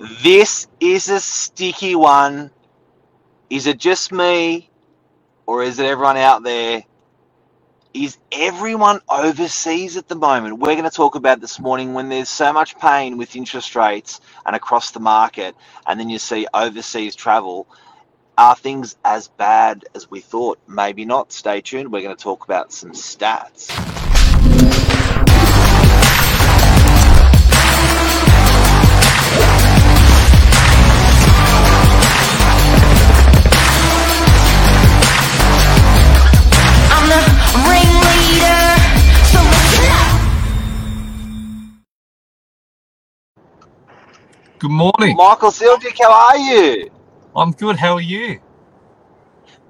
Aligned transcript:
This 0.00 0.66
is 0.80 1.10
a 1.10 1.20
sticky 1.20 1.94
one. 1.94 2.50
Is 3.50 3.66
it 3.66 3.76
just 3.76 4.12
me, 4.12 4.70
or 5.44 5.62
is 5.62 5.78
it 5.78 5.84
everyone 5.84 6.16
out 6.16 6.42
there? 6.42 6.84
Is 7.92 8.16
everyone 8.32 9.00
overseas 9.10 9.98
at 9.98 10.08
the 10.08 10.14
moment? 10.14 10.56
We're 10.56 10.74
going 10.74 10.84
to 10.84 10.90
talk 10.90 11.16
about 11.16 11.42
this 11.42 11.60
morning 11.60 11.92
when 11.92 12.08
there's 12.08 12.30
so 12.30 12.50
much 12.50 12.78
pain 12.78 13.18
with 13.18 13.36
interest 13.36 13.76
rates 13.76 14.22
and 14.46 14.56
across 14.56 14.90
the 14.92 15.00
market, 15.00 15.54
and 15.86 16.00
then 16.00 16.08
you 16.08 16.18
see 16.18 16.46
overseas 16.54 17.14
travel. 17.14 17.66
Are 18.38 18.56
things 18.56 18.96
as 19.04 19.28
bad 19.28 19.84
as 19.94 20.10
we 20.10 20.20
thought? 20.20 20.58
Maybe 20.66 21.04
not. 21.04 21.30
Stay 21.30 21.60
tuned. 21.60 21.92
We're 21.92 22.00
going 22.00 22.16
to 22.16 22.22
talk 22.22 22.44
about 22.44 22.72
some 22.72 22.92
stats. 22.92 23.99
Good 44.60 44.70
morning. 44.70 45.16
Michael 45.16 45.50
Sildick, 45.50 45.96
how 45.98 46.12
are 46.12 46.36
you? 46.36 46.90
I'm 47.34 47.52
good. 47.52 47.76
How 47.76 47.94
are 47.94 48.00
you? 48.02 48.38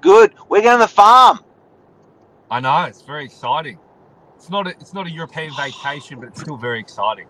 Good. 0.01 0.33
We're 0.49 0.61
going 0.61 0.79
to 0.79 0.83
the 0.83 0.87
farm. 0.89 1.39
I 2.49 2.59
know 2.59 2.83
it's 2.83 3.01
very 3.01 3.23
exciting. 3.23 3.79
It's 4.35 4.49
not 4.49 4.67
a, 4.67 4.71
it's 4.71 4.93
not 4.93 5.07
a 5.07 5.09
European 5.09 5.53
vacation, 5.55 6.19
but 6.19 6.27
it's 6.27 6.41
still 6.41 6.57
very 6.57 6.79
exciting. 6.79 7.27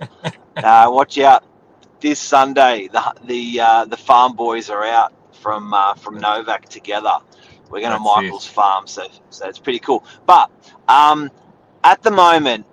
Uh, 0.56 0.88
watch 0.90 1.16
out. 1.18 1.44
This 2.00 2.18
Sunday, 2.18 2.88
the 2.88 3.14
the 3.26 3.60
uh, 3.60 3.84
the 3.84 3.96
farm 3.96 4.34
boys 4.34 4.70
are 4.70 4.84
out 4.84 5.12
from 5.32 5.72
uh, 5.72 5.94
from 5.94 6.18
Novak 6.18 6.68
together. 6.68 7.12
We're 7.70 7.78
going 7.80 7.96
to 7.96 8.02
That's 8.02 8.18
it. 8.18 8.22
Michael's 8.22 8.46
farm, 8.46 8.88
so 8.88 9.06
so 9.30 9.48
it's 9.48 9.60
pretty 9.60 9.78
cool. 9.78 10.04
But 10.26 10.50
um, 10.88 11.30
at 11.84 12.02
the 12.02 12.10
moment, 12.10 12.66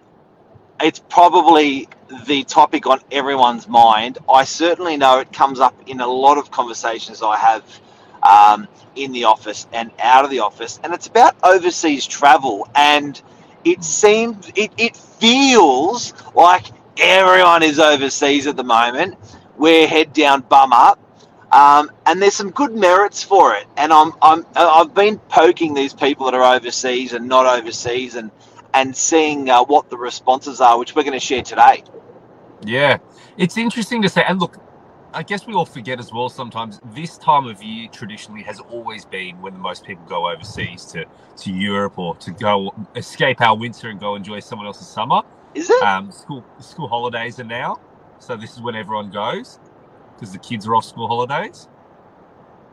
it's 0.81 0.99
probably 0.99 1.87
the 2.27 2.43
topic 2.43 2.87
on 2.87 2.99
everyone's 3.11 3.67
mind. 3.67 4.17
I 4.29 4.43
certainly 4.43 4.97
know 4.97 5.19
it 5.19 5.31
comes 5.31 5.59
up 5.59 5.75
in 5.87 6.01
a 6.01 6.07
lot 6.07 6.37
of 6.37 6.51
conversations 6.51 7.21
I 7.21 7.37
have 7.37 7.63
um, 8.23 8.67
in 8.95 9.11
the 9.11 9.25
office 9.25 9.67
and 9.73 9.91
out 9.99 10.25
of 10.25 10.31
the 10.31 10.39
office, 10.39 10.79
and 10.83 10.93
it's 10.93 11.07
about 11.07 11.35
overseas 11.43 12.05
travel. 12.05 12.67
And 12.75 13.19
it 13.63 13.83
seems, 13.83 14.51
it, 14.55 14.71
it 14.77 14.95
feels 14.95 16.13
like 16.35 16.65
everyone 16.97 17.63
is 17.63 17.79
overseas 17.79 18.47
at 18.47 18.55
the 18.57 18.63
moment. 18.63 19.15
We're 19.57 19.87
head 19.87 20.13
down, 20.13 20.41
bum 20.41 20.73
up. 20.73 20.99
Um, 21.51 21.89
and 22.05 22.21
there's 22.21 22.33
some 22.33 22.51
good 22.51 22.75
merits 22.75 23.23
for 23.23 23.55
it. 23.55 23.65
And 23.77 23.93
I'm, 23.93 24.11
I'm, 24.21 24.45
I've 24.55 24.93
been 24.93 25.17
poking 25.29 25.73
these 25.73 25.93
people 25.93 26.25
that 26.25 26.33
are 26.33 26.55
overseas 26.55 27.13
and 27.13 27.27
not 27.27 27.45
overseas, 27.45 28.15
and 28.15 28.29
and 28.75 28.95
seeing 28.95 29.49
uh, 29.49 29.63
what 29.63 29.89
the 29.89 29.97
responses 29.97 30.59
are, 30.61 30.77
which 30.77 30.95
we're 30.95 31.03
going 31.03 31.13
to 31.13 31.19
share 31.19 31.41
today. 31.41 31.81
Yeah, 32.63 32.97
it's 33.37 33.57
interesting 33.57 34.01
to 34.01 34.09
say. 34.09 34.23
And 34.27 34.39
look, 34.39 34.57
I 35.13 35.23
guess 35.23 35.47
we 35.47 35.53
all 35.53 35.65
forget 35.65 35.97
as 35.97 36.11
well 36.11 36.27
sometimes. 36.27 36.81
This 36.93 37.17
time 37.17 37.47
of 37.47 37.63
year 37.63 37.87
traditionally 37.87 38.43
has 38.43 38.59
always 38.59 39.05
been 39.05 39.41
when 39.41 39.53
the 39.53 39.59
most 39.59 39.85
people 39.85 40.03
go 40.05 40.29
overseas 40.29 40.85
to 40.87 41.05
to 41.37 41.51
Europe 41.51 41.97
or 41.97 42.15
to 42.17 42.31
go 42.31 42.73
escape 42.95 43.39
our 43.41 43.57
winter 43.57 43.89
and 43.89 43.99
go 43.99 44.15
enjoy 44.15 44.41
someone 44.41 44.67
else's 44.67 44.87
summer. 44.87 45.21
Is 45.53 45.69
it? 45.69 45.81
Um, 45.81 46.11
school 46.11 46.43
school 46.59 46.89
holidays 46.89 47.39
are 47.39 47.45
now, 47.45 47.79
so 48.19 48.35
this 48.35 48.53
is 48.53 48.61
when 48.61 48.75
everyone 48.75 49.09
goes 49.09 49.59
because 50.13 50.33
the 50.33 50.39
kids 50.39 50.67
are 50.67 50.75
off 50.75 50.85
school 50.85 51.07
holidays, 51.07 51.69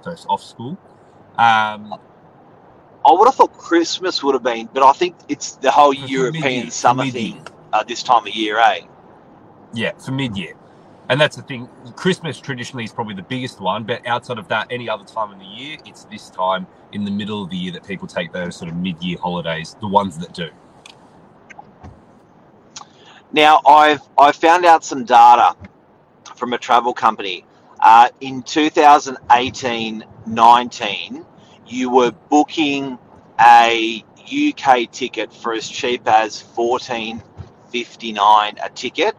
so 0.03 0.11
it's 0.11 0.27
off 0.27 0.42
school. 0.42 0.77
Um, 1.39 1.95
I 3.05 3.13
would 3.13 3.27
have 3.27 3.35
thought 3.35 3.52
Christmas 3.52 4.23
would 4.23 4.35
have 4.35 4.42
been, 4.45 4.68
but 4.73 4.83
I 4.83 4.92
think 4.92 5.17
it's 5.29 5.57
the 5.57 5.70
whole 5.70 5.92
For- 5.95 6.07
European 6.07 6.42
mid-year, 6.45 6.70
summer 6.70 7.05
mid-year. 7.05 7.33
thing 7.33 7.46
uh, 7.73 7.83
this 7.85 8.02
time 8.02 8.27
of 8.27 8.35
year, 8.35 8.58
eh? 8.58 8.80
Yeah, 9.74 9.92
for 9.98 10.13
mid 10.13 10.36
year. 10.36 10.55
And 11.08 11.20
that's 11.20 11.36
the 11.36 11.42
thing. 11.42 11.68
Christmas 11.96 12.39
traditionally 12.41 12.85
is 12.85 12.92
probably 12.92 13.14
the 13.14 13.23
biggest 13.23 13.61
one, 13.61 13.85
but 13.85 14.07
outside 14.07 14.39
of 14.39 14.46
that, 14.48 14.68
any 14.70 14.89
other 14.89 15.05
time 15.05 15.33
in 15.33 15.39
the 15.39 15.45
year, 15.45 15.77
it's 15.85 16.05
this 16.05 16.30
time 16.30 16.67
in 16.92 17.05
the 17.05 17.11
middle 17.11 17.42
of 17.42 17.51
the 17.51 17.57
year 17.57 17.73
that 17.73 17.85
people 17.86 18.07
take 18.07 18.33
those 18.33 18.57
sort 18.57 18.70
of 18.70 18.77
mid 18.77 19.02
year 19.02 19.18
holidays, 19.20 19.77
the 19.80 19.89
ones 19.89 20.17
that 20.18 20.33
do. 20.33 20.48
Now, 23.33 23.61
I've 23.67 24.01
I 24.18 24.30
found 24.33 24.64
out 24.64 24.85
some 24.85 25.05
data 25.05 25.57
from 26.36 26.52
a 26.52 26.58
travel 26.58 26.95
company. 26.95 27.45
Uh, 27.80 28.08
in 28.20 28.42
2018-19, 28.45 31.24
you 31.72 31.90
were 31.90 32.10
booking 32.10 32.98
a 33.40 34.05
UK 34.20 34.90
ticket 34.90 35.33
for 35.33 35.55
as 35.55 35.68
cheap 35.68 36.06
as 36.06 36.42
14.59 36.56 38.64
a 38.64 38.68
ticket. 38.70 39.16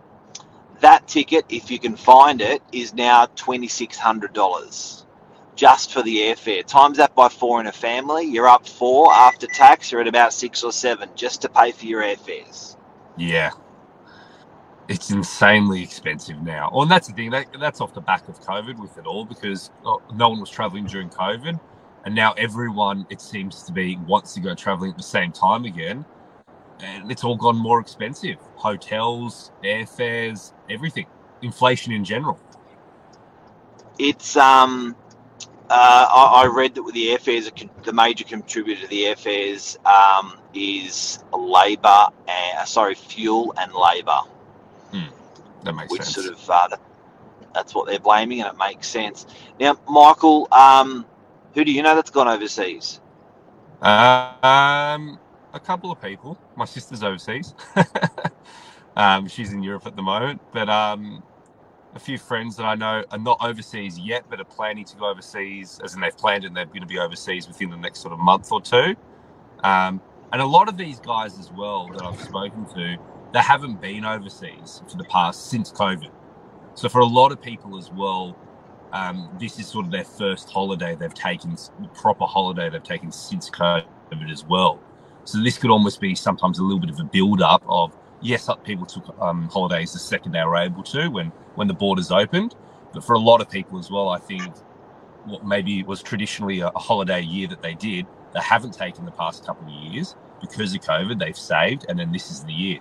That 0.79 1.07
ticket, 1.07 1.45
if 1.49 1.71
you 1.71 1.79
can 1.79 1.95
find 1.95 2.41
it, 2.41 2.61
is 2.71 2.93
now 2.93 3.25
$2,600 3.25 5.05
just 5.55 5.91
for 5.91 6.01
the 6.03 6.17
airfare. 6.17 6.65
Times 6.65 6.97
that 6.97 7.15
by 7.15 7.29
four 7.29 7.59
in 7.59 7.67
a 7.67 7.71
family, 7.71 8.25
you're 8.25 8.47
up 8.47 8.67
four 8.67 9.11
after 9.11 9.47
tax. 9.47 9.91
You're 9.91 10.01
at 10.01 10.07
about 10.07 10.33
six 10.33 10.63
or 10.63 10.71
seven 10.71 11.09
just 11.15 11.41
to 11.41 11.49
pay 11.49 11.71
for 11.71 11.85
your 11.85 12.01
airfares. 12.01 12.75
Yeah. 13.17 13.51
It's 14.87 15.11
insanely 15.11 15.81
expensive 15.81 16.41
now. 16.41 16.69
Well, 16.71 16.83
and 16.83 16.91
that's 16.91 17.07
the 17.07 17.13
thing. 17.13 17.31
That, 17.31 17.47
that's 17.59 17.79
off 17.79 17.93
the 17.93 18.01
back 18.01 18.27
of 18.27 18.41
COVID 18.41 18.79
with 18.79 18.97
it 18.97 19.05
all 19.05 19.25
because 19.25 19.71
oh, 19.85 20.01
no 20.13 20.29
one 20.29 20.41
was 20.41 20.49
traveling 20.49 20.85
during 20.85 21.09
COVID. 21.09 21.59
And 22.05 22.13
now 22.13 22.33
everyone, 22.33 23.05
it 23.09 23.21
seems 23.21 23.63
to 23.63 23.71
be, 23.71 23.97
wants 24.07 24.33
to 24.33 24.39
go 24.39 24.53
traveling 24.55 24.91
at 24.91 24.97
the 24.97 25.03
same 25.03 25.31
time 25.31 25.65
again. 25.65 26.05
And 26.81 27.09
it's 27.09 27.23
all 27.23 27.37
gone 27.37 27.55
more 27.55 27.79
expensive. 27.79 28.37
Hotels, 28.55 29.51
airfares, 29.63 30.51
everything. 30.69 31.05
Inflation 31.41 31.93
in 31.93 32.03
general. 32.03 32.39
It's 33.99 34.35
um, 34.35 34.95
uh, 35.69 36.07
I, 36.09 36.43
I 36.43 36.47
read 36.47 36.75
that 36.75 36.83
with 36.83 36.93
the 36.93 37.07
airfares, 37.07 37.49
the 37.83 37.93
major 37.93 38.23
contributor 38.25 38.81
to 38.81 38.87
the 38.87 39.03
airfares 39.03 39.83
um, 39.85 40.37
is 40.53 41.23
labour 41.31 42.07
and 42.27 42.67
sorry, 42.67 42.95
fuel 42.95 43.53
and 43.57 43.71
labour, 43.73 44.19
That 45.63 45.73
makes 45.73 45.91
which 45.91 46.03
sense. 46.03 46.15
sort 46.15 46.27
of 46.27 46.49
uh, 46.49 46.77
that's 47.53 47.73
what 47.73 47.87
they're 47.87 47.99
blaming, 47.99 48.41
and 48.41 48.49
it 48.49 48.57
makes 48.57 48.87
sense. 48.87 49.25
Now, 49.59 49.79
Michael, 49.87 50.47
um, 50.51 51.05
who 51.53 51.63
do 51.63 51.71
you 51.71 51.83
know 51.83 51.95
that's 51.95 52.09
gone 52.09 52.27
overseas? 52.27 52.99
Um, 53.81 55.19
a 55.53 55.59
couple 55.63 55.91
of 55.91 56.01
people. 56.01 56.37
My 56.55 56.65
sister's 56.65 57.03
overseas. 57.03 57.53
um, 58.95 59.27
she's 59.27 59.53
in 59.53 59.61
Europe 59.61 59.85
at 59.85 59.95
the 59.95 60.01
moment, 60.01 60.41
but 60.51 60.69
um, 60.69 61.21
a 61.95 61.99
few 61.99 62.17
friends 62.17 62.55
that 62.57 62.63
I 62.63 62.75
know 62.75 63.03
are 63.11 63.17
not 63.17 63.37
overseas 63.41 63.99
yet, 63.99 64.25
but 64.29 64.39
are 64.39 64.45
planning 64.45 64.85
to 64.85 64.95
go 64.95 65.09
overseas, 65.09 65.79
as 65.83 65.93
in 65.95 66.01
they've 66.01 66.17
planned 66.17 66.45
and 66.45 66.55
they're 66.55 66.65
going 66.65 66.81
to 66.81 66.87
be 66.87 66.97
overseas 66.97 67.47
within 67.47 67.69
the 67.69 67.77
next 67.77 67.99
sort 67.99 68.13
of 68.13 68.19
month 68.19 68.51
or 68.51 68.61
two. 68.61 68.95
Um, 69.63 70.01
and 70.31 70.41
a 70.41 70.45
lot 70.45 70.67
of 70.67 70.77
these 70.77 70.99
guys 70.99 71.37
as 71.37 71.51
well 71.51 71.89
that 71.93 72.01
I've 72.01 72.19
spoken 72.19 72.65
to, 72.73 72.97
they 73.33 73.39
haven't 73.39 73.79
been 73.79 74.05
overseas 74.05 74.81
for 74.89 74.97
the 74.97 75.03
past 75.05 75.49
since 75.49 75.71
COVID. 75.71 76.09
So 76.73 76.89
for 76.89 77.01
a 77.01 77.05
lot 77.05 77.31
of 77.31 77.41
people 77.41 77.77
as 77.77 77.91
well, 77.91 78.35
um, 78.93 79.27
this 79.39 79.59
is 79.59 79.67
sort 79.67 79.85
of 79.85 79.91
their 79.91 80.03
first 80.03 80.49
holiday 80.49 80.95
they've 80.95 81.13
taken, 81.13 81.57
proper 81.95 82.25
holiday 82.25 82.69
they've 82.69 82.83
taken 82.83 83.11
since 83.11 83.49
COVID 83.49 84.31
as 84.31 84.45
well. 84.45 84.79
So 85.25 85.41
this 85.41 85.57
could 85.57 85.71
almost 85.71 85.99
be 85.99 86.15
sometimes 86.15 86.59
a 86.59 86.63
little 86.63 86.79
bit 86.79 86.91
of 86.91 86.99
a 86.99 87.03
build 87.03 87.41
up 87.41 87.63
of 87.67 87.95
yes, 88.21 88.47
people 88.63 88.85
took 88.85 89.15
um, 89.19 89.49
holidays 89.49 89.93
the 89.93 89.99
second 89.99 90.31
they 90.31 90.43
were 90.43 90.57
able 90.57 90.83
to 90.83 91.07
when 91.09 91.27
when 91.55 91.67
the 91.67 91.73
borders 91.73 92.11
opened, 92.11 92.55
but 92.93 93.03
for 93.03 93.13
a 93.13 93.19
lot 93.19 93.41
of 93.41 93.49
people 93.49 93.79
as 93.79 93.89
well, 93.89 94.09
I 94.09 94.19
think 94.19 94.55
what 95.25 95.45
maybe 95.45 95.83
was 95.83 96.01
traditionally 96.01 96.59
a, 96.59 96.67
a 96.67 96.79
holiday 96.79 97.21
year 97.21 97.47
that 97.47 97.61
they 97.61 97.73
did, 97.73 98.05
they 98.33 98.41
haven't 98.41 98.73
taken 98.73 99.05
the 99.05 99.11
past 99.11 99.45
couple 99.45 99.67
of 99.67 99.73
years 99.73 100.15
because 100.39 100.73
of 100.75 100.81
COVID. 100.81 101.19
They've 101.19 101.37
saved, 101.37 101.85
and 101.89 101.97
then 101.97 102.11
this 102.11 102.29
is 102.29 102.43
the 102.43 102.53
year. 102.53 102.79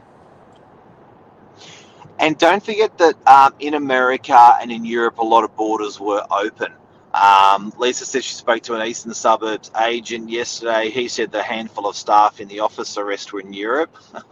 And 2.18 2.38
don't 2.38 2.64
forget 2.64 2.96
that 2.98 3.26
um, 3.26 3.54
in 3.58 3.74
America 3.74 4.56
and 4.60 4.70
in 4.70 4.84
Europe, 4.84 5.18
a 5.18 5.24
lot 5.24 5.44
of 5.44 5.56
borders 5.56 5.98
were 5.98 6.24
open. 6.30 6.72
Um, 7.14 7.72
Lisa 7.78 8.06
said 8.06 8.24
she 8.24 8.34
spoke 8.34 8.62
to 8.62 8.74
an 8.74 8.86
eastern 8.86 9.12
suburbs 9.14 9.70
agent 9.80 10.30
yesterday. 10.30 10.90
He 10.90 11.08
said 11.08 11.30
the 11.32 11.42
handful 11.42 11.86
of 11.86 11.96
staff 11.96 12.40
in 12.40 12.48
the 12.48 12.60
office, 12.60 12.94
the 12.94 13.04
rest 13.04 13.32
were 13.32 13.40
in 13.40 13.52
Europe. 13.52 13.96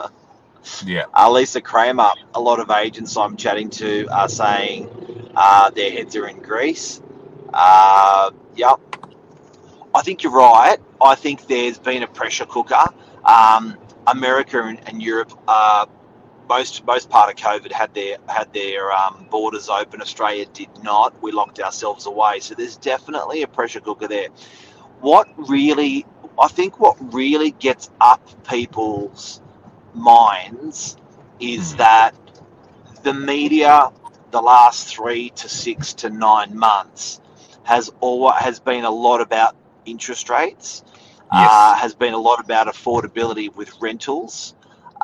Yeah, 0.86 1.04
Uh, 1.14 1.30
Lisa 1.30 1.60
Kramer, 1.60 2.10
a 2.34 2.40
lot 2.40 2.60
of 2.60 2.70
agents 2.70 3.16
I'm 3.16 3.36
chatting 3.36 3.70
to 3.70 4.06
are 4.08 4.28
saying 4.28 4.88
uh, 5.34 5.70
their 5.70 5.90
heads 5.90 6.14
are 6.16 6.28
in 6.28 6.38
Greece. 6.40 7.00
Uh, 7.52 8.30
yep. 8.54 8.78
I 9.94 10.02
think 10.02 10.22
you're 10.22 10.32
right. 10.32 10.76
I 11.00 11.14
think 11.14 11.46
there's 11.46 11.78
been 11.78 12.02
a 12.02 12.06
pressure 12.06 12.44
cooker. 12.46 12.84
Um, 13.24 13.78
America 14.06 14.62
and, 14.62 14.80
and 14.86 15.02
Europe 15.02 15.32
are 15.48 15.86
most 16.50 16.84
most 16.84 17.08
part 17.08 17.26
of 17.30 17.36
COVID 17.36 17.72
had 17.72 17.90
their 17.94 18.16
had 18.28 18.52
their 18.52 18.92
um, 19.00 19.26
borders 19.30 19.68
open. 19.80 20.02
Australia 20.02 20.46
did 20.60 20.70
not. 20.82 21.08
We 21.22 21.30
locked 21.40 21.60
ourselves 21.60 22.06
away. 22.06 22.40
So 22.40 22.54
there's 22.54 22.76
definitely 22.76 23.42
a 23.42 23.48
pressure 23.58 23.80
cooker 23.80 24.08
there. 24.08 24.28
What 25.00 25.26
really, 25.54 26.04
I 26.46 26.48
think, 26.48 26.80
what 26.84 26.96
really 27.14 27.52
gets 27.52 27.90
up 28.00 28.22
people's 28.54 29.40
minds 29.94 30.96
is 31.38 31.72
Hmm. 31.72 31.78
that 31.78 32.14
the 33.04 33.14
media, 33.14 33.74
the 34.30 34.42
last 34.42 34.78
three 34.94 35.30
to 35.40 35.48
six 35.48 35.94
to 36.02 36.10
nine 36.10 36.52
months, 36.68 37.20
has 37.62 37.90
all 38.00 38.30
has 38.32 38.58
been 38.60 38.84
a 38.84 38.94
lot 39.06 39.20
about 39.20 39.52
interest 39.86 40.28
rates. 40.28 40.82
Yes. 41.32 41.48
Uh, 41.48 41.74
has 41.76 41.94
been 41.94 42.12
a 42.12 42.22
lot 42.28 42.40
about 42.46 42.66
affordability 42.66 43.48
with 43.54 43.70
rentals, 43.80 44.56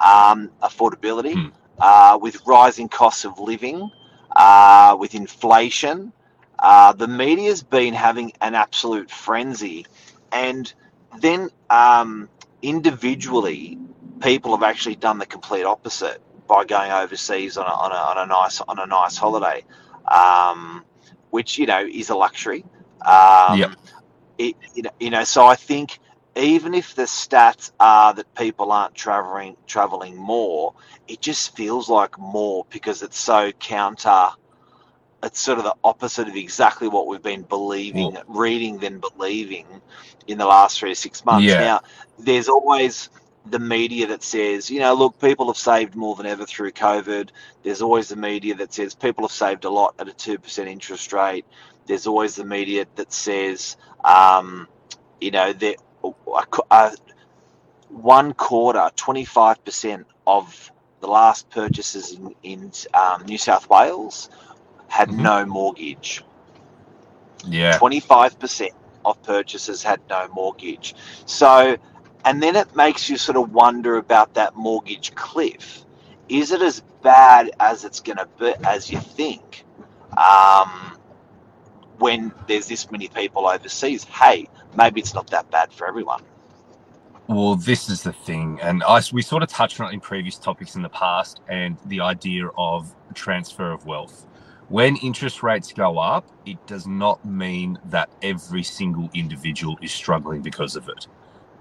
um, 0.02 0.50
affordability, 0.62 1.40
Hmm. 1.40 1.48
uh, 1.78 2.19
with 2.20 2.46
rising 2.46 2.88
costs 2.88 3.25
of 3.25 3.38
living, 3.38 3.90
uh, 4.34 4.96
with 4.98 5.14
inflation. 5.14 6.12
Uh, 6.58 6.93
the 6.93 7.06
media's 7.08 7.62
been 7.62 7.94
having 7.94 8.32
an 8.40 8.54
absolute 8.54 9.10
frenzy, 9.10 9.87
and 10.32 10.72
then 11.20 11.48
um, 11.70 12.28
individually, 12.62 13.78
people 14.20 14.52
have 14.56 14.62
actually 14.62 14.96
done 14.96 15.19
the 15.19 15.26
complete 15.26 15.64
opposite 15.64 16.20
by 16.49 16.64
going 16.64 16.90
overseas 16.92 17.56
on 17.56 17.66
a, 17.66 17.69
on 17.69 17.92
a, 17.92 17.94
on 17.94 18.19
a 18.19 18.26
nice 18.26 18.60
on 18.60 18.78
a 18.78 18.87
nice 18.87 19.16
holiday, 19.16 19.64
um, 20.10 20.84
which 21.31 21.58
you 21.58 21.66
know 21.66 21.87
is 21.90 22.10
a 22.10 22.16
luxury. 22.16 22.64
Um, 23.04 23.60
Yep. 23.60 23.76
It, 24.38 24.56
you 24.75 24.82
know, 24.82 24.90
you 25.00 25.10
know, 25.10 25.25
so 25.25 25.46
I 25.46 25.54
think 25.56 25.99
even 26.37 26.75
if 26.75 26.94
the 26.94 27.05
stats 27.05 27.73
are 27.81 28.12
that 28.15 28.35
people 28.35 28.71
aren't 28.71 28.94
traveling 28.94 29.56
traveling 29.67 30.17
more, 30.17 30.75
it 31.09 31.21
just 31.21 31.56
feels 31.56 31.88
like 31.88 32.19
more 32.19 32.67
because 32.71 33.03
it's 33.03 33.19
so 33.19 33.53
counter. 33.53 34.29
It's 35.23 35.41
sort 35.41 35.59
of 35.59 35.65
the 35.65 35.75
opposite 35.83 36.29
of 36.29 36.37
exactly 36.37 36.88
what 36.88 37.06
we've 37.06 37.23
been 37.23 37.43
believing, 37.43 38.12
Well- 38.12 38.25
reading, 38.29 38.79
then 38.79 39.00
believing 39.00 39.67
in 40.27 40.38
the 40.38 40.47
last 40.47 40.79
three 40.79 40.91
to 40.91 40.94
six 40.94 41.25
months. 41.25 41.47
Yeah. 41.47 41.61
Now, 41.61 41.81
there's 42.19 42.49
always 42.49 43.09
the 43.49 43.59
media 43.59 44.06
that 44.09 44.23
says, 44.23 44.71
you 44.71 44.81
know, 44.81 44.93
look, 44.93 45.21
people 45.21 45.47
have 45.47 45.56
saved 45.56 45.94
more 45.94 46.17
than 46.17 46.27
ever 46.27 46.44
through 46.44 46.73
COVID. 46.73 47.31
There's 47.62 47.81
always 47.81 48.09
the 48.09 48.17
media 48.17 48.55
that 48.56 48.75
says 48.75 48.94
people 48.94 49.25
have 49.25 49.33
saved 49.33 49.65
a 49.65 49.71
lot 49.71 49.94
at 49.99 50.09
a 50.09 50.12
2% 50.12 50.67
interest 50.67 51.12
rate. 51.12 51.47
There's 51.87 52.06
always 52.06 52.35
the 52.35 52.44
media 52.44 52.87
that 52.97 53.12
says, 53.12 53.77
um, 54.05 54.69
you 55.21 55.31
know, 55.31 55.53
that 55.53 55.77
uh, 56.70 56.91
one 57.88 58.32
quarter, 58.35 58.91
25% 58.97 60.05
of 60.26 60.70
the 61.00 61.06
last 61.06 61.49
purchases 61.50 62.12
in, 62.12 62.35
in 62.43 62.73
um, 62.94 63.25
New 63.26 63.38
South 63.38 63.69
Wales 63.70 64.31
had 64.88 65.08
Mhm. 65.11 65.23
no 65.23 65.47
mortgage. 65.47 66.25
Yeah. 67.44 67.79
25% 67.79 68.70
of 69.05 69.23
purchases 69.23 69.82
had 69.82 70.00
no 70.08 70.29
mortgage. 70.35 70.94
So, 71.26 71.76
and 72.25 72.43
then 72.43 72.56
it 72.56 72.75
makes 72.75 73.09
you 73.09 73.17
sort 73.17 73.37
of 73.37 73.52
wonder 73.52 73.97
about 73.99 74.35
that 74.35 74.56
mortgage 74.56 75.14
cliff. 75.14 75.85
Is 76.29 76.50
it 76.50 76.62
as 76.62 76.82
bad 77.02 77.50
as 77.61 77.85
it's 77.85 78.00
going 78.00 78.17
to 78.19 78.29
be, 78.38 78.55
as 78.64 78.91
you 78.91 78.99
think? 79.00 79.64
Um, 80.17 80.97
when 81.99 82.32
there's 82.47 82.67
this 82.67 82.91
many 82.91 83.09
people 83.09 83.47
overseas, 83.47 84.05
hey, 84.05 84.49
maybe 84.76 85.00
it's 85.00 85.14
not 85.14 85.28
that 85.28 85.50
bad 85.50 85.73
for 85.73 85.88
everyone. 85.88 86.23
Well, 87.28 87.56
this 87.56 87.88
is 87.90 88.02
the 88.05 88.12
thing, 88.12 88.61
and 88.62 88.84
I 88.84 89.00
we 89.12 89.23
sort 89.23 89.43
of 89.43 89.50
touched 89.50 89.81
on 89.81 89.90
it 89.90 89.94
in 89.94 90.00
previous 90.00 90.38
topics 90.38 90.76
in 90.76 90.82
the 90.82 90.90
past, 90.90 91.40
and 91.49 91.78
the 91.87 92.00
idea 92.00 92.49
of 92.56 92.94
transfer 93.14 93.73
of 93.73 93.87
wealth. 93.87 94.26
When 94.69 94.96
interest 94.99 95.43
rates 95.43 95.73
go 95.73 95.99
up, 95.99 96.26
it 96.46 96.64
does 96.69 96.87
not 96.87 97.25
mean 97.25 97.78
that 97.87 98.11
every 98.23 98.62
single 98.62 99.11
individual 99.14 99.78
is 99.82 99.93
struggling 99.93 100.43
because 100.43 100.76
of 100.76 100.88
it. 100.88 101.08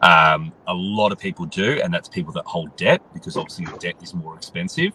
Um, 0.01 0.53
a 0.67 0.73
lot 0.75 1.12
of 1.12 1.19
people 1.19 1.45
do, 1.47 1.81
and 1.83 1.94
that's 1.94 2.09
people 2.09 2.33
that 2.33 2.45
hold 2.45 2.75
debt 2.77 3.01
because 3.13 3.38
obviously 3.38 3.67
debt 3.79 3.95
is 4.03 4.13
more 4.13 4.35
expensive. 4.35 4.94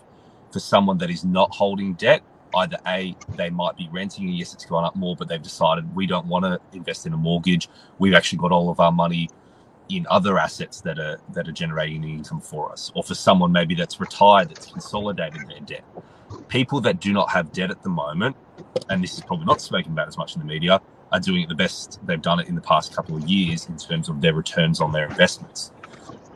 For 0.52 0.60
someone 0.60 0.98
that 0.98 1.10
is 1.10 1.24
not 1.24 1.54
holding 1.54 1.94
debt, 1.94 2.22
either 2.54 2.78
A, 2.86 3.16
they 3.36 3.50
might 3.50 3.76
be 3.76 3.88
renting, 3.92 4.26
and 4.28 4.36
yes, 4.36 4.54
it's 4.54 4.64
gone 4.64 4.84
up 4.84 4.96
more, 4.96 5.16
but 5.16 5.28
they've 5.28 5.42
decided 5.42 5.94
we 5.94 6.06
don't 6.06 6.26
want 6.26 6.44
to 6.44 6.60
invest 6.72 7.06
in 7.06 7.12
a 7.12 7.16
mortgage. 7.16 7.68
We've 7.98 8.14
actually 8.14 8.38
got 8.38 8.52
all 8.52 8.70
of 8.70 8.80
our 8.80 8.92
money 8.92 9.28
in 9.88 10.06
other 10.08 10.38
assets 10.38 10.80
that 10.82 10.98
are 10.98 11.20
that 11.32 11.48
are 11.48 11.52
generating 11.52 12.04
income 12.04 12.40
for 12.40 12.70
us, 12.72 12.92
or 12.94 13.02
for 13.02 13.14
someone 13.14 13.52
maybe 13.52 13.74
that's 13.74 14.00
retired 14.00 14.50
that's 14.50 14.66
consolidated 14.66 15.48
their 15.48 15.60
debt. 15.60 15.84
People 16.48 16.80
that 16.80 17.00
do 17.00 17.12
not 17.12 17.30
have 17.30 17.52
debt 17.52 17.70
at 17.70 17.82
the 17.82 17.88
moment, 17.88 18.36
and 18.88 19.02
this 19.02 19.14
is 19.14 19.20
probably 19.22 19.46
not 19.46 19.60
spoken 19.60 19.92
about 19.92 20.08
as 20.08 20.16
much 20.16 20.34
in 20.34 20.40
the 20.40 20.46
media, 20.46 20.80
are 21.12 21.20
doing 21.20 21.42
it 21.42 21.48
the 21.48 21.54
best 21.54 21.98
they've 22.06 22.22
done 22.22 22.40
it 22.40 22.48
in 22.48 22.54
the 22.54 22.60
past 22.60 22.94
couple 22.94 23.16
of 23.16 23.28
years 23.28 23.68
in 23.68 23.76
terms 23.76 24.08
of 24.08 24.20
their 24.20 24.34
returns 24.34 24.80
on 24.80 24.92
their 24.92 25.06
investments. 25.06 25.72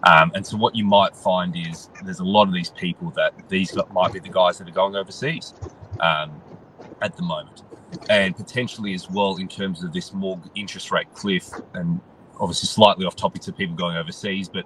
Um, 0.06 0.32
and 0.34 0.46
so 0.46 0.56
what 0.56 0.75
you 0.75 0.84
might 0.84 1.17
find 1.17 1.56
is 1.56 1.88
there's 2.05 2.20
a 2.20 2.25
lot 2.25 2.46
of 2.46 2.52
these 2.52 2.70
people 2.70 3.10
that 3.12 3.32
these 3.49 3.76
might 3.93 4.12
be 4.12 4.19
the 4.19 4.28
guys 4.28 4.58
that 4.58 4.69
are 4.69 4.72
going 4.72 4.96
overseas 4.96 5.55
um, 6.00 6.41
at 7.02 7.17
the 7.17 7.23
moment, 7.23 7.62
and 8.08 8.37
potentially 8.37 8.94
as 8.94 9.11
well 9.11 9.37
in 9.37 9.49
terms 9.49 9.85
of 9.85 9.93
this 9.93 10.12
more 10.12 10.41
interest 10.55 10.91
rate 10.91 11.12
cliff 11.14 11.50
and 11.75 12.00
obviously 12.41 12.67
slightly 12.67 13.06
off 13.06 13.17
topic 13.17 13.43
to 13.43 13.52
people 13.52 13.76
going 13.76 13.96
overseas, 13.96 14.49
but 14.49 14.64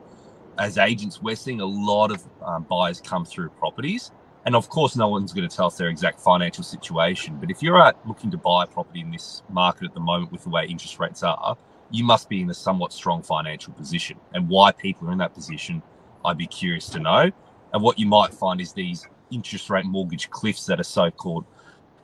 as 0.59 0.77
agents, 0.79 1.23
we're 1.23 1.37
seeing 1.37 1.61
a 1.61 1.65
lot 1.67 2.11
of 2.11 2.25
um, 2.45 2.65
buyers 2.65 3.01
come 3.01 3.25
through 3.25 3.49
properties. 3.51 4.11
And 4.45 4.57
of 4.57 4.69
course, 4.69 4.97
no 4.97 5.09
one's 5.09 5.33
going 5.33 5.49
to 5.49 5.55
tell 5.55 5.67
us 5.67 5.77
their 5.77 5.89
exact 5.89 6.21
financial 6.21 6.65
situation. 6.65 7.37
But 7.39 7.51
if 7.51 7.63
you're 7.63 7.81
out 7.81 7.97
looking 8.07 8.31
to 8.31 8.39
buy 8.39 8.65
a 8.65 8.67
property 8.67 9.01
in 9.01 9.11
this 9.11 9.43
market 9.51 9.85
at 9.85 9.95
the 9.95 10.01
moment 10.01 10.33
with 10.33 10.43
the 10.45 10.49
way 10.49 10.67
interest 10.67 10.99
rates 10.99 11.23
are, 11.23 11.57
you 11.91 12.05
must 12.05 12.29
be 12.29 12.43
in 12.43 12.51
a 12.51 12.55
somewhat 12.55 12.93
strong 12.93 13.23
financial 13.23 13.73
position. 13.73 14.19
And 14.35 14.49
why 14.49 14.73
people 14.73 15.09
are 15.09 15.13
in 15.13 15.19
that 15.19 15.35
position, 15.35 15.83
I'd 16.25 16.39
be 16.39 16.47
curious 16.47 16.89
to 16.91 16.99
know. 16.99 17.31
And 17.73 17.83
what 17.83 17.99
you 17.99 18.07
might 18.07 18.33
find 18.33 18.61
is 18.61 18.73
these 18.73 19.07
interest 19.31 19.71
rate 19.71 19.85
mortgage 19.85 20.31
cliffs 20.31 20.67
that 20.67 20.81
are 20.81 20.85
so 20.85 21.11
called 21.11 21.45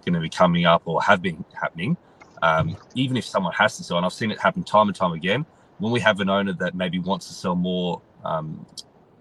going 0.04 0.14
to 0.14 0.20
be 0.20 0.28
coming 0.28 0.66
up 0.66 0.82
or 0.84 1.02
have 1.02 1.22
been 1.22 1.44
happening. 1.60 1.96
Um, 2.42 2.76
even 2.94 3.16
if 3.16 3.24
someone 3.24 3.52
has 3.54 3.76
to 3.78 3.84
sell, 3.84 3.96
and 3.96 4.06
I've 4.06 4.12
seen 4.12 4.30
it 4.30 4.40
happen 4.40 4.64
time 4.64 4.88
and 4.88 4.96
time 4.96 5.12
again, 5.12 5.46
when 5.78 5.92
we 5.92 6.00
have 6.00 6.20
an 6.20 6.28
owner 6.28 6.52
that 6.54 6.74
maybe 6.74 6.98
wants 6.98 7.26
to 7.28 7.34
sell 7.34 7.54
more, 7.54 8.00
um, 8.24 8.66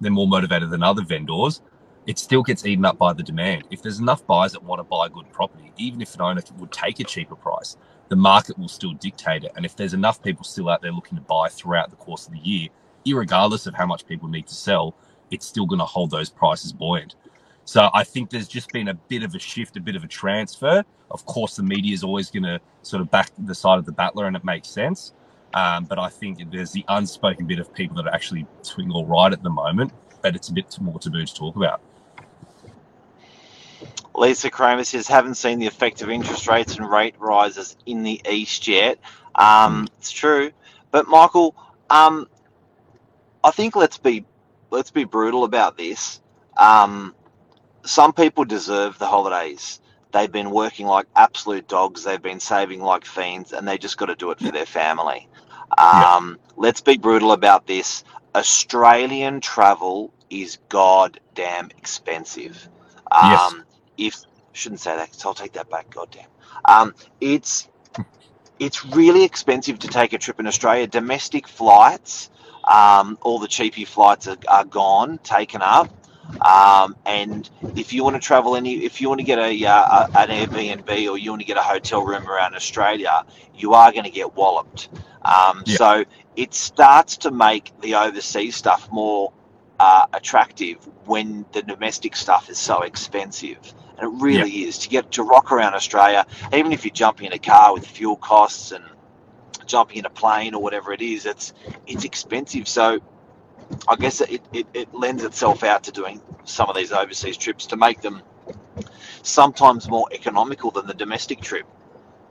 they're 0.02 0.12
more 0.12 0.28
motivated 0.28 0.70
than 0.70 0.84
other 0.84 1.04
vendors, 1.04 1.62
it 2.06 2.20
still 2.20 2.44
gets 2.44 2.66
eaten 2.66 2.86
up 2.86 2.98
by 2.98 3.14
the 3.14 3.24
demand. 3.24 3.64
If 3.72 3.82
there's 3.82 4.00
enough 4.00 4.26
buyers 4.28 4.52
that 4.54 4.64
want 4.64 4.80
to 4.80 4.84
buy 4.84 5.08
good 5.10 5.32
property, 5.32 5.72
even 5.78 6.02
if 6.02 6.16
an 6.16 6.22
owner 6.22 6.42
would 6.58 6.72
take 6.72 7.00
a 7.00 7.06
cheaper 7.06 7.36
price, 7.36 7.78
the 8.10 8.16
market 8.18 8.58
will 8.60 8.68
still 8.68 8.94
dictate 8.94 9.46
it. 9.46 9.54
And 9.56 9.66
if 9.66 9.76
there's 9.76 9.94
enough 9.94 10.22
people 10.22 10.44
still 10.44 10.70
out 10.70 10.82
there 10.82 10.92
looking 10.92 11.18
to 11.18 11.24
buy 11.24 11.48
throughout 11.50 11.90
the 11.90 11.96
course 11.96 12.28
of 12.28 12.34
the 12.34 12.40
year, 12.40 12.70
irregardless 13.06 13.68
of 13.68 13.74
how 13.74 13.86
much 13.86 14.06
people 14.06 14.28
need 14.28 14.48
to 14.48 14.56
sell, 14.56 14.96
it's 15.32 15.46
still 15.48 15.66
going 15.66 15.80
to 15.80 15.86
hold 15.86 16.12
those 16.12 16.30
prices 16.30 16.74
buoyant. 16.74 17.16
So 17.66 17.90
I 17.94 18.04
think 18.04 18.30
there's 18.30 18.48
just 18.48 18.72
been 18.72 18.90
a 18.90 18.94
bit 18.94 19.24
of 19.24 19.36
a 19.36 19.40
shift, 19.40 19.78
a 19.78 19.82
bit 19.82 19.96
of 19.96 20.04
a 20.04 20.08
transfer. 20.08 20.84
Of 21.12 21.26
course, 21.26 21.56
the 21.56 21.64
media 21.64 21.94
is 21.94 22.04
always 22.04 22.30
going 22.30 22.44
to 22.44 22.60
sort 22.82 23.02
of 23.02 23.10
back 23.10 23.32
the 23.38 23.56
side 23.56 23.80
of 23.80 23.86
the 23.86 23.92
battler, 23.92 24.28
and 24.28 24.36
it 24.36 24.44
makes 24.44 24.68
sense. 24.68 25.14
Um, 25.54 25.86
but 25.86 26.00
I 26.00 26.10
think 26.10 26.52
there's 26.52 26.72
the 26.72 26.84
unspoken 26.88 27.46
bit 27.46 27.60
of 27.60 27.74
people 27.74 27.96
that 27.98 28.08
are 28.08 28.14
actually 28.14 28.46
doing 28.76 28.92
all 28.92 29.06
right 29.06 29.32
at 29.32 29.44
the 29.44 29.50
moment, 29.50 29.94
but 30.22 30.36
it's 30.36 30.50
a 30.50 30.54
bit 30.54 30.76
more 30.82 31.00
taboo 31.00 31.26
to 31.26 31.34
talk 31.34 31.56
about. 31.56 31.82
Lisa 34.16 34.50
Kramer 34.50 34.84
says, 34.84 35.08
haven't 35.08 35.36
seen 35.36 35.60
the 35.60 35.68
effect 35.68 36.02
of 36.02 36.10
interest 36.10 36.48
rates 36.48 36.78
and 36.78 36.90
rate 36.90 37.16
rises 37.18 37.76
in 37.86 38.04
the 38.04 38.22
East 38.30 38.68
yet. 38.68 39.00
Um, 39.36 39.88
it's 39.98 40.12
true. 40.12 40.52
But 40.92 41.08
Michael, 41.08 41.56
um, 41.90 42.28
I 43.44 43.52
think 43.52 43.76
let's 43.76 43.98
be 43.98 44.26
let's 44.70 44.92
be 44.92 45.04
brutal 45.04 45.44
about 45.44 45.78
this. 45.78 46.22
Um, 46.58 47.16
some 47.86 48.14
people 48.14 48.46
deserve 48.46 48.98
the 49.00 49.08
holidays. 49.08 49.80
They've 50.12 50.32
been 50.32 50.52
working 50.52 50.86
like 50.88 51.08
absolute 51.16 51.68
dogs. 51.68 52.04
They've 52.04 52.22
been 52.22 52.40
saving 52.40 52.82
like 52.82 53.06
fiends, 53.06 53.52
and 53.54 53.68
they 53.68 53.78
just 53.78 53.98
got 53.98 54.08
to 54.08 54.16
do 54.16 54.32
it 54.32 54.40
for 54.40 54.52
their 54.52 54.66
family. 54.66 55.28
Yeah. 55.78 56.16
Um, 56.16 56.40
let's 56.56 56.82
be 56.82 56.98
brutal 56.98 57.32
about 57.32 57.66
this. 57.68 58.04
Australian 58.36 59.42
travel 59.42 60.14
is 60.30 60.60
goddamn 60.70 61.70
expensive. 61.78 62.70
Um, 63.12 63.32
Yes. 63.32 63.56
If 63.98 64.24
shouldn't 64.54 64.82
say 64.82 64.96
that, 64.96 65.12
'cause 65.12 65.26
I'll 65.26 65.34
take 65.34 65.54
that 65.54 65.70
back. 65.70 65.90
Goddamn. 65.90 66.28
Um, 66.66 66.94
it's 67.22 67.68
it's 68.60 68.86
really 68.86 69.24
expensive 69.24 69.80
to 69.80 69.88
take 69.88 70.14
a 70.14 70.18
trip 70.18 70.40
in 70.40 70.48
Australia. 70.48 70.88
Domestic 70.88 71.48
flights, 71.48 72.30
um, 72.64 73.18
all 73.22 73.40
the 73.40 73.48
cheapy 73.48 73.86
flights 73.86 74.28
are, 74.28 74.38
are 74.48 74.64
gone, 74.66 75.18
taken 75.20 75.62
up. 75.62 75.90
Um, 76.42 76.96
and 77.06 77.50
if 77.76 77.94
you 77.94 78.04
want 78.04 78.16
to 78.16 78.20
travel 78.20 78.56
any, 78.56 78.84
if 78.84 79.02
you 79.02 79.10
want 79.10 79.20
to 79.20 79.26
get 79.26 79.40
a, 79.40 79.66
uh, 79.66 80.08
a 80.14 80.20
an 80.20 80.30
Airbnb 80.30 80.90
or 81.12 81.18
you 81.18 81.32
want 81.32 81.42
to 81.42 81.48
get 81.48 81.58
a 81.58 81.62
hotel 81.62 82.06
room 82.06 82.28
around 82.30 82.56
Australia, 82.56 83.26
you 83.56 83.74
are 83.74 83.92
going 83.92 84.06
to 84.06 84.12
get 84.12 84.36
walloped. 84.36 84.90
Um, 85.24 85.64
Yeah. 85.66 85.78
So 85.78 86.06
it 86.36 86.54
starts 86.54 87.18
to 87.18 87.32
make 87.32 87.72
the 87.82 87.96
overseas 87.96 88.56
stuff 88.56 88.90
more 88.92 89.32
uh, 89.80 90.06
attractive 90.14 90.78
when 91.06 91.46
the 91.54 91.62
domestic 91.62 92.16
stuff 92.16 92.50
is 92.50 92.58
so 92.58 92.82
expensive. 92.84 93.74
And 93.98 94.08
it 94.14 94.24
really 94.24 94.64
is 94.64 94.80
to 94.80 94.90
get 94.90 95.12
to 95.14 95.24
rock 95.24 95.52
around 95.52 95.76
Australia, 95.76 96.26
even 96.54 96.72
if 96.74 96.84
you're 96.84 96.94
jumping 96.94 97.28
in 97.28 97.34
a 97.34 97.40
car 97.40 97.74
with 97.74 97.86
fuel 97.86 98.16
costs 98.18 98.72
and 98.72 98.84
jumping 99.66 99.98
in 99.98 100.06
a 100.06 100.10
plane 100.10 100.56
or 100.56 100.62
whatever 100.62 100.94
it 100.94 101.02
is, 101.02 101.26
it's 101.26 101.54
it's 101.88 102.04
expensive. 102.04 102.68
So 102.68 103.00
I 103.88 103.96
guess 103.96 104.22
it, 104.22 104.42
it, 104.52 104.68
it 104.74 104.94
lends 104.94 105.24
itself 105.24 105.64
out 105.64 105.84
to 105.84 105.92
doing 105.92 106.22
some 106.46 106.70
of 106.70 106.76
these 106.76 106.92
overseas 106.92 107.38
trips 107.38 107.66
to 107.68 107.78
make 107.78 108.02
them 108.02 108.22
sometimes 109.22 109.90
more 109.90 110.08
economical 110.12 110.72
than 110.72 110.88
the 110.88 110.94
domestic 110.94 111.42
trip. 111.42 111.66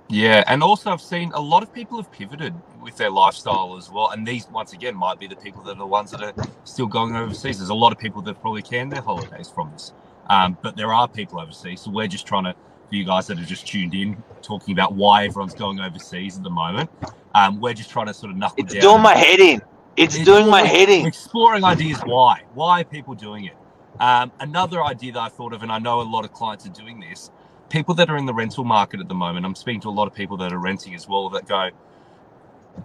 Yeah, 0.09 0.45
and 0.47 0.63
also 0.63 0.91
I've 0.91 1.01
seen 1.01 1.33
a 1.35 1.41
lot 1.41 1.63
of 1.63 1.73
people 1.73 1.97
have 1.97 2.13
pivoted 2.13 2.55
with 2.83 2.97
their 2.97 3.09
lifestyle 3.11 3.77
as 3.79 3.91
well. 3.91 4.11
And 4.11 4.27
these, 4.27 4.47
once 4.51 4.75
again, 4.75 4.95
might 4.95 5.19
be 5.19 5.27
the 5.27 5.37
people 5.37 5.63
that 5.63 5.73
are 5.73 5.79
the 5.79 5.87
ones 5.87 6.11
that 6.11 6.23
are 6.23 6.35
still 6.65 6.87
going 6.87 7.17
overseas. 7.17 7.59
There's 7.59 7.71
a 7.71 7.75
lot 7.75 7.93
of 7.93 7.99
people 7.99 8.21
that 8.23 8.41
probably 8.41 8.63
can 8.63 8.91
their 8.91 9.01
holidays 9.01 9.49
from 9.49 9.71
this, 9.73 9.93
um, 10.29 10.59
but 10.63 10.77
there 10.77 10.93
are 10.93 11.09
people 11.09 11.41
overseas. 11.41 11.81
So 11.81 11.91
we're 11.91 12.09
just 12.09 12.27
trying 12.27 12.45
to, 12.45 12.53
for 12.89 12.95
you 12.95 13.05
guys 13.05 13.27
that 13.29 13.39
are 13.39 13.45
just 13.45 13.67
tuned 13.67 13.95
in, 13.95 14.23
talking 14.43 14.73
about 14.75 14.93
why 14.95 15.25
everyone's 15.25 15.55
going 15.55 15.81
overseas 15.81 16.37
at 16.37 16.43
the 16.43 16.51
moment. 16.51 16.91
Um, 17.35 17.59
we're 17.59 17.73
just 17.73 17.89
trying 17.89 18.07
to 18.09 18.15
sort 18.15 18.33
of 18.33 18.37
knuckle 18.37 18.65
It's 18.65 18.75
down. 18.75 18.83
doing 18.83 19.03
my 19.03 19.15
head 19.17 19.41
in. 19.41 19.63
It's 19.97 20.19
doing 20.19 20.49
my 20.51 20.63
head 20.63 20.89
in. 20.91 21.07
exploring 21.07 21.65
ideas 21.65 22.01
why. 22.03 22.43
Why 22.55 22.83
are 22.83 22.85
people 22.85 23.15
doing 23.15 23.47
it? 23.47 23.57
Um, 24.01 24.33
another 24.41 24.83
idea 24.85 25.13
that 25.13 25.21
I 25.21 25.29
thought 25.29 25.53
of, 25.53 25.63
and 25.63 25.73
I 25.73 25.79
know 25.79 26.01
a 26.01 26.03
lot 26.03 26.25
of 26.25 26.33
clients 26.33 26.67
are 26.67 26.71
doing 26.71 27.01
this, 27.01 27.31
people 27.71 27.95
that 27.97 28.11
are 28.11 28.17
in 28.17 28.27
the 28.27 28.35
rental 28.35 28.65
market 28.65 29.01
at 29.01 29.09
the 29.09 29.15
moment, 29.15 29.47
I'm 29.47 29.55
speaking 29.55 29.81
to 29.83 29.89
a 29.89 29.91
lot 29.93 30.09
of 30.09 30.15
people 30.15 30.37
that 30.39 30.53
are 30.53 30.59
renting 30.59 30.95
as 30.95 31.09
well 31.09 31.29
that 31.31 31.47
go, 31.47 31.71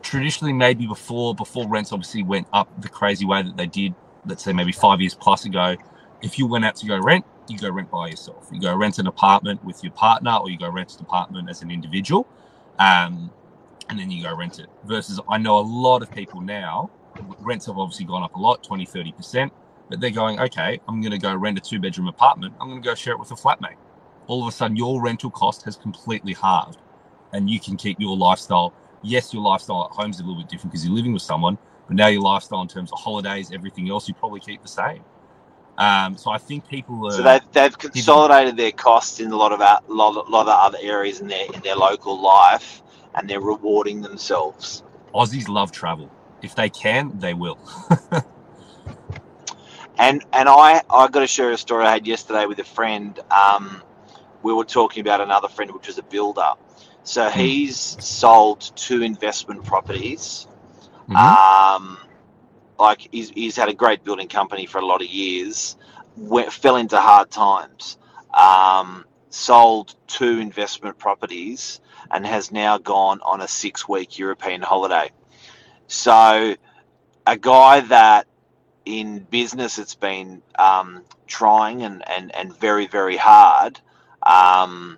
traditionally 0.01 0.53
maybe 0.53 0.87
before 0.87 1.35
before 1.35 1.67
rents 1.69 1.93
obviously 1.93 2.23
went 2.23 2.47
up 2.53 2.69
the 2.81 2.89
crazy 2.89 3.25
way 3.25 3.43
that 3.43 3.57
they 3.57 3.67
did, 3.67 3.95
let's 4.25 4.43
say 4.43 4.53
maybe 4.53 4.71
five 4.73 5.01
years 5.01 5.15
plus 5.15 5.45
ago, 5.45 5.75
if 6.21 6.39
you 6.39 6.47
went 6.47 6.65
out 6.65 6.75
to 6.77 6.87
go 6.87 6.99
rent, 6.99 7.25
you 7.49 7.57
go 7.57 7.69
rent 7.71 7.91
by 7.91 8.09
yourself. 8.09 8.49
You 8.51 8.61
go 8.61 8.75
rent 8.75 8.99
an 8.99 9.07
apartment 9.07 9.63
with 9.65 9.83
your 9.83 9.93
partner 9.93 10.37
or 10.41 10.49
you 10.49 10.57
go 10.57 10.69
rent 10.69 10.95
an 10.95 11.01
apartment 11.01 11.49
as 11.49 11.61
an 11.63 11.71
individual. 11.71 12.27
Um, 12.79 13.31
and 13.89 13.99
then 13.99 14.11
you 14.11 14.23
go 14.23 14.35
rent 14.35 14.59
it. 14.59 14.67
Versus 14.85 15.19
I 15.29 15.37
know 15.37 15.59
a 15.59 15.61
lot 15.61 16.01
of 16.01 16.11
people 16.11 16.41
now, 16.41 16.89
rents 17.39 17.65
have 17.67 17.77
obviously 17.77 18.05
gone 18.05 18.23
up 18.23 18.35
a 18.35 18.39
lot, 18.39 18.63
20, 18.63 18.85
30%, 18.85 19.51
but 19.89 19.99
they're 19.99 20.11
going, 20.11 20.39
okay, 20.39 20.79
I'm 20.87 21.01
going 21.01 21.11
to 21.11 21.17
go 21.17 21.35
rent 21.35 21.57
a 21.57 21.61
two 21.61 21.79
bedroom 21.79 22.07
apartment. 22.07 22.53
I'm 22.59 22.69
going 22.69 22.81
to 22.81 22.87
go 22.87 22.95
share 22.95 23.13
it 23.13 23.19
with 23.19 23.31
a 23.31 23.35
flatmate. 23.35 23.77
All 24.27 24.41
of 24.41 24.49
a 24.49 24.51
sudden, 24.51 24.75
your 24.75 25.01
rental 25.01 25.29
cost 25.31 25.63
has 25.63 25.75
completely 25.75 26.33
halved 26.33 26.79
and 27.33 27.49
you 27.49 27.59
can 27.59 27.77
keep 27.77 27.99
your 27.99 28.17
lifestyle. 28.17 28.73
Yes, 29.01 29.33
your 29.33 29.43
lifestyle 29.43 29.85
at 29.85 29.95
home 29.95 30.11
is 30.11 30.19
a 30.19 30.23
little 30.23 30.41
bit 30.41 30.49
different 30.49 30.71
because 30.71 30.85
you're 30.85 30.95
living 30.95 31.13
with 31.13 31.21
someone, 31.21 31.57
but 31.87 31.95
now 31.95 32.07
your 32.07 32.21
lifestyle 32.21 32.61
in 32.61 32.67
terms 32.67 32.91
of 32.91 32.99
holidays, 32.99 33.51
everything 33.53 33.89
else, 33.89 34.07
you 34.07 34.13
probably 34.13 34.39
keep 34.39 34.61
the 34.61 34.67
same. 34.67 35.03
Um, 35.77 36.17
so 36.17 36.31
I 36.31 36.39
think 36.39 36.67
people 36.67 37.07
are. 37.07 37.11
So 37.11 37.21
they've, 37.21 37.41
they've 37.51 37.77
consolidated 37.77 38.57
their 38.57 38.71
costs 38.71 39.19
in 39.19 39.31
a 39.31 39.35
lot 39.35 39.51
of 39.51 39.61
a 39.61 39.81
lot, 39.87 40.29
lot 40.29 40.47
of 40.47 40.55
other 40.59 40.79
areas 40.81 41.21
in 41.21 41.27
their 41.27 41.45
in 41.53 41.61
their 41.61 41.75
local 41.75 42.19
life, 42.19 42.81
and 43.13 43.29
they're 43.29 43.41
rewarding 43.41 44.01
themselves. 44.01 44.83
Aussies 45.13 45.47
love 45.47 45.71
travel. 45.71 46.09
If 46.41 46.55
they 46.55 46.69
can, 46.69 47.19
they 47.19 47.33
will. 47.33 47.57
And 49.99 50.23
and 50.31 50.47
I 50.47 50.81
I 50.89 51.07
got 51.07 51.21
to 51.21 51.27
share 51.27 51.51
a 51.51 51.57
story 51.57 51.85
I 51.85 51.91
had 51.91 52.05
yesterday 52.05 52.45
with 52.45 52.59
a 52.59 52.63
friend. 52.63 53.19
Um, 53.31 53.81
we 54.43 54.53
were 54.53 54.65
talking 54.65 55.01
about 55.01 55.21
another 55.21 55.47
friend, 55.47 55.71
which 55.71 55.87
was 55.87 55.97
a 55.97 56.03
builder. 56.03 56.51
So 57.03 57.29
he's 57.29 57.97
sold 58.03 58.71
two 58.75 59.01
investment 59.01 59.63
properties. 59.63 60.47
Mhm. 61.09 61.15
Um, 61.15 61.97
like 62.77 63.07
he's, 63.11 63.29
he's 63.31 63.55
had 63.55 63.69
a 63.69 63.73
great 63.73 64.03
building 64.03 64.27
company 64.27 64.65
for 64.65 64.79
a 64.79 64.85
lot 64.85 65.01
of 65.01 65.07
years. 65.07 65.77
Went, 66.15 66.51
fell 66.51 66.75
into 66.75 66.99
hard 66.99 67.31
times. 67.31 67.97
Um, 68.33 69.05
sold 69.29 69.95
two 70.07 70.39
investment 70.39 70.97
properties 70.97 71.79
and 72.11 72.25
has 72.25 72.51
now 72.51 72.77
gone 72.77 73.19
on 73.23 73.41
a 73.41 73.47
six-week 73.47 74.19
European 74.19 74.61
holiday. 74.61 75.11
So, 75.87 76.55
a 77.27 77.37
guy 77.37 77.81
that 77.81 78.27
in 78.85 79.19
business 79.19 79.79
it's 79.79 79.95
been 79.95 80.41
um, 80.59 81.03
trying 81.27 81.83
and, 81.83 82.03
and, 82.09 82.35
and 82.35 82.57
very 82.57 82.87
very 82.87 83.17
hard. 83.17 83.79
Um, 84.23 84.97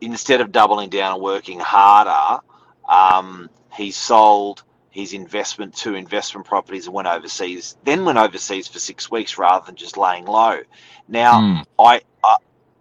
instead 0.00 0.40
of 0.42 0.52
doubling 0.52 0.90
down 0.90 1.14
and 1.14 1.22
working 1.22 1.60
harder, 1.60 2.42
um, 2.88 3.50
he 3.74 3.92
sold 3.92 4.64
his 4.90 5.12
investment 5.14 5.74
to 5.76 5.94
investment 5.94 6.46
properties 6.46 6.86
and 6.86 6.94
went 6.94 7.08
overseas. 7.08 7.76
Then 7.84 8.04
went 8.06 8.18
overseas 8.18 8.68
for 8.68 8.80
six 8.80 9.10
weeks 9.10 9.38
rather 9.38 9.66
than 9.66 9.76
just 9.76 9.96
laying 9.98 10.26
low. 10.26 10.60
Now, 11.08 11.40
Mm. 11.40 11.64
I, 11.78 12.02
I 12.24 12.36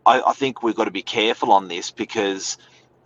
I 0.05 0.21
I 0.29 0.33
think 0.33 0.63
we've 0.63 0.75
got 0.75 0.85
to 0.85 0.91
be 0.91 1.03
careful 1.03 1.51
on 1.53 1.67
this 1.69 1.91
because 1.91 2.57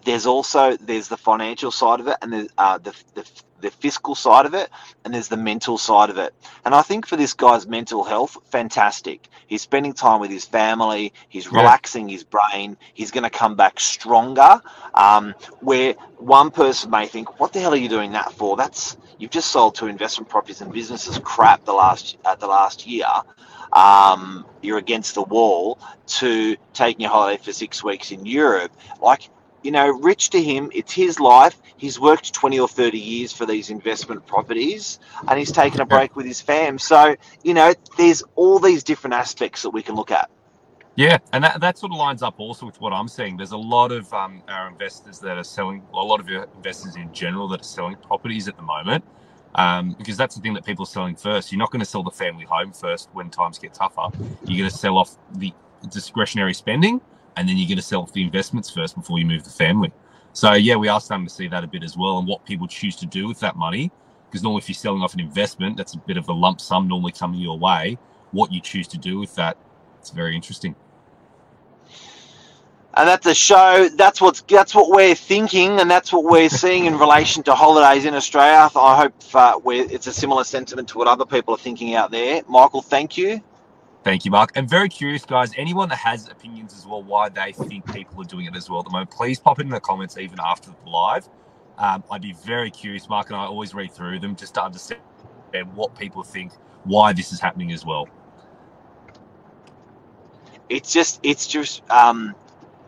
there's 0.05 0.25
also 0.25 0.77
there's 0.77 1.07
the 1.09 1.17
financial 1.17 1.71
side 1.71 1.99
of 2.01 2.07
it 2.07 2.17
and 2.21 2.33
there's 2.33 2.49
uh, 2.57 2.77
the, 2.79 2.95
the 3.15 3.25
the 3.61 3.71
fiscal 3.71 4.15
side 4.15 4.45
of 4.45 4.53
it 4.53 4.69
and 5.05 5.13
there's 5.13 5.29
the 5.29 5.37
mental 5.37 5.77
side 5.77 6.09
of 6.09 6.17
it. 6.17 6.33
And 6.65 6.75
I 6.75 6.81
think 6.83 7.07
for 7.07 7.15
this 7.17 7.33
guy's 7.33 7.67
mental 7.67 8.03
health, 8.03 8.37
fantastic. 8.51 9.27
He's 9.47 9.61
spending 9.63 9.93
time 9.93 10.19
with 10.21 10.31
his 10.31 10.45
family. 10.45 11.13
He's 11.29 11.51
Yeah. 11.51 11.55
relaxing 11.57 12.09
his 12.09 12.23
brain. 12.25 12.77
He's 12.93 13.11
going 13.11 13.23
to 13.23 13.31
come 13.31 13.55
back 13.55 13.79
stronger. 13.79 14.61
Um, 14.93 15.35
where 15.61 15.93
one 16.17 16.51
person 16.51 16.91
may 16.91 17.07
think, 17.07 17.39
"What 17.39 17.53
the 17.53 17.61
hell 17.61 17.73
are 17.73 17.77
you 17.77 17.89
doing 17.89 18.13
that 18.13 18.33
for? 18.33 18.57
That's 18.57 18.97
you've 19.19 19.31
just 19.31 19.51
sold 19.51 19.75
two 19.75 19.87
investment 19.87 20.29
properties 20.29 20.61
and 20.61 20.71
businesses 20.73 21.19
crap 21.23 21.65
the 21.65 21.73
last 21.73 22.17
uh, 22.25 22.35
the 22.35 22.47
last 22.47 22.87
year." 22.87 23.07
Um, 23.73 24.45
you're 24.61 24.77
against 24.79 25.15
the 25.15 25.23
wall 25.23 25.79
to 26.07 26.57
taking 26.73 27.05
a 27.05 27.09
holiday 27.09 27.41
for 27.43 27.53
six 27.53 27.83
weeks 27.83 28.11
in 28.11 28.25
Europe. 28.25 28.71
Like 29.01 29.29
you 29.63 29.71
know, 29.71 29.89
rich 29.89 30.29
to 30.31 30.41
him, 30.41 30.69
it's 30.73 30.93
his 30.93 31.19
life. 31.19 31.59
He's 31.77 31.99
worked 31.99 32.33
20 32.33 32.59
or 32.59 32.67
30 32.67 32.97
years 32.97 33.31
for 33.33 33.45
these 33.45 33.69
investment 33.69 34.25
properties 34.27 34.99
and 35.27 35.39
he's 35.39 35.51
taken 35.51 35.81
a 35.81 35.85
break 35.85 36.15
with 36.15 36.25
his 36.25 36.41
fam. 36.41 36.77
So, 36.77 37.15
you 37.43 37.53
know, 37.53 37.73
there's 37.97 38.23
all 38.35 38.59
these 38.59 38.83
different 38.83 39.13
aspects 39.15 39.63
that 39.63 39.71
we 39.71 39.81
can 39.81 39.95
look 39.95 40.11
at. 40.11 40.29
Yeah, 40.95 41.17
and 41.31 41.43
that, 41.43 41.59
that 41.61 41.77
sort 41.79 41.91
of 41.91 41.97
lines 41.97 42.21
up 42.21 42.39
also 42.39 42.67
with 42.67 42.79
what 42.79 42.93
I'm 42.93 43.07
seeing. 43.07 43.35
There's 43.35 43.51
a 43.51 43.57
lot 43.57 43.91
of 43.91 44.13
um, 44.13 44.43
our 44.47 44.67
investors 44.67 45.19
that 45.19 45.37
are 45.37 45.43
selling, 45.43 45.81
a 45.91 45.95
lot 45.97 46.19
of 46.19 46.29
your 46.29 46.47
investors 46.55 46.95
in 46.95 47.11
general 47.11 47.47
that 47.47 47.61
are 47.61 47.63
selling 47.63 47.95
properties 47.95 48.47
at 48.47 48.55
the 48.57 48.61
moment, 48.61 49.03
um, 49.55 49.95
because 49.97 50.17
that's 50.17 50.35
the 50.35 50.41
thing 50.41 50.53
that 50.53 50.65
people 50.65 50.83
are 50.83 50.87
selling 50.87 51.15
first. 51.15 51.51
You're 51.51 51.59
not 51.59 51.71
going 51.71 51.79
to 51.79 51.85
sell 51.85 52.03
the 52.03 52.11
family 52.11 52.45
home 52.45 52.73
first 52.73 53.09
when 53.13 53.31
times 53.31 53.57
get 53.57 53.73
tougher. 53.73 54.09
You're 54.45 54.59
going 54.59 54.69
to 54.69 54.77
sell 54.77 54.99
off 54.99 55.17
the 55.33 55.51
discretionary 55.89 56.53
spending, 56.53 57.01
and 57.35 57.47
then 57.47 57.57
you're 57.57 57.67
going 57.67 57.77
to 57.77 57.83
sell 57.83 58.01
off 58.01 58.13
the 58.13 58.23
investments 58.23 58.69
first 58.69 58.95
before 58.95 59.19
you 59.19 59.25
move 59.25 59.43
the 59.43 59.49
family. 59.49 59.91
So 60.33 60.53
yeah, 60.53 60.75
we 60.75 60.87
are 60.87 60.99
starting 60.99 61.27
to 61.27 61.33
see 61.33 61.47
that 61.47 61.63
a 61.63 61.67
bit 61.67 61.83
as 61.83 61.95
well, 61.97 62.17
and 62.17 62.27
what 62.27 62.45
people 62.45 62.67
choose 62.67 62.95
to 62.97 63.05
do 63.05 63.27
with 63.27 63.39
that 63.41 63.55
money. 63.55 63.91
Because 64.29 64.41
normally, 64.41 64.61
if 64.61 64.69
you're 64.69 64.75
selling 64.75 65.03
off 65.03 65.13
an 65.13 65.19
investment, 65.19 65.77
that's 65.77 65.93
a 65.93 65.99
bit 65.99 66.17
of 66.17 66.27
a 66.27 66.33
lump 66.33 66.59
sum 66.59 66.87
normally 66.87 67.11
coming 67.11 67.39
your 67.39 67.57
way. 67.57 67.99
What 68.31 68.51
you 68.51 68.61
choose 68.61 68.87
to 68.89 68.97
do 68.97 69.19
with 69.19 69.35
that, 69.35 69.57
it's 69.99 70.09
very 70.09 70.35
interesting. 70.35 70.75
And 72.95 73.07
that's 73.07 73.25
a 73.27 73.33
show. 73.35 73.89
That's 73.95 74.21
what's 74.21 74.41
that's 74.41 74.73
what 74.73 74.89
we're 74.89 75.15
thinking, 75.15 75.79
and 75.79 75.89
that's 75.89 76.11
what 76.11 76.23
we're 76.23 76.49
seeing 76.49 76.85
in 76.85 76.97
relation 76.97 77.43
to 77.43 77.53
holidays 77.53 78.05
in 78.05 78.15
Australia. 78.15 78.69
I 78.75 78.95
hope 78.95 79.13
uh, 79.33 79.59
it's 79.65 80.07
a 80.07 80.13
similar 80.13 80.43
sentiment 80.43 80.87
to 80.89 80.97
what 80.97 81.07
other 81.07 81.25
people 81.25 81.53
are 81.53 81.59
thinking 81.59 81.93
out 81.95 82.09
there. 82.09 82.41
Michael, 82.47 82.81
thank 82.81 83.17
you. 83.17 83.41
Thank 84.03 84.25
you, 84.25 84.31
Mark. 84.31 84.51
And 84.55 84.69
very 84.69 84.89
curious, 84.89 85.25
guys. 85.25 85.51
Anyone 85.57 85.89
that 85.89 85.97
has 85.97 86.27
opinions 86.29 86.73
as 86.73 86.87
well, 86.87 87.03
why 87.03 87.29
they 87.29 87.53
think 87.53 87.91
people 87.93 88.21
are 88.21 88.25
doing 88.25 88.47
it 88.47 88.55
as 88.57 88.69
well 88.69 88.79
at 88.79 88.85
the 88.87 88.91
moment, 88.91 89.11
please 89.11 89.39
pop 89.39 89.59
it 89.59 89.63
in 89.63 89.69
the 89.69 89.79
comments 89.79 90.17
even 90.17 90.39
after 90.43 90.71
the 90.71 90.89
live. 90.89 91.29
Um, 91.77 92.03
I'd 92.11 92.23
be 92.23 92.33
very 92.45 92.71
curious. 92.71 93.09
Mark 93.09 93.29
and 93.29 93.37
I 93.37 93.45
always 93.45 93.75
read 93.75 93.93
through 93.93 94.19
them 94.21 94.35
just 94.35 94.55
to 94.55 94.63
understand 94.65 95.01
what 95.75 95.97
people 95.97 96.23
think, 96.23 96.53
why 96.85 97.13
this 97.13 97.31
is 97.33 97.39
happening 97.41 97.71
as 97.73 97.85
well. 97.85 98.09
It's 100.69 100.93
just 100.93 101.19
it's 101.23 101.47
just 101.47 101.89
um, 101.91 102.35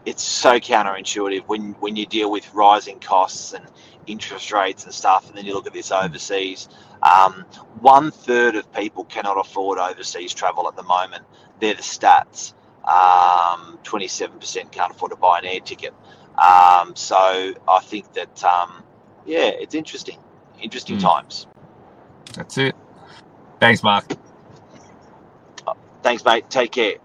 it's 0.06 0.24
so 0.24 0.60
counterintuitive 0.60 1.44
when 1.48 1.74
when 1.80 1.96
you 1.96 2.06
deal 2.06 2.30
with 2.32 2.52
rising 2.54 3.00
costs 3.00 3.54
and 3.54 3.66
interest 4.08 4.52
rates 4.52 4.84
and 4.86 4.94
stuff, 4.94 5.28
and 5.28 5.38
then 5.38 5.46
you 5.46 5.54
look 5.54 5.68
at 5.68 5.74
this 5.74 5.92
overseas. 5.92 6.70
Um, 7.02 7.46
one 7.80 8.12
third 8.12 8.56
of 8.56 8.72
people 8.74 9.04
cannot 9.06 9.40
afford 9.40 9.80
overseas 9.80 10.34
travel 10.34 10.68
at 10.68 10.76
the 10.76 10.84
moment. 10.84 11.24
They're 11.60 11.74
the 11.74 11.82
stats. 11.82 12.54
Um, 12.84 13.80
27% 13.84 14.72
can't 14.72 14.92
afford 14.92 15.12
to 15.12 15.18
buy 15.18 15.40
an 15.40 15.46
air 15.46 15.60
ticket. 15.60 15.94
Um, 16.38 16.96
so 16.96 17.54
I 17.68 17.80
think 17.82 18.14
that 18.14 18.44
um, 18.44 18.84
yeah, 19.26 19.50
it's 19.50 19.74
interesting. 19.76 20.20
Interesting 20.62 20.98
Mm. 20.98 21.02
times. 21.02 21.48
That's 22.34 22.58
it. 22.58 22.76
Thanks, 23.60 23.82
Mark. 23.84 24.06
Thanks, 26.04 26.24
mate. 26.24 26.50
Take 26.50 26.72
care. 26.72 26.96